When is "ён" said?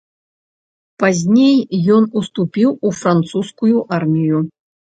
1.97-2.09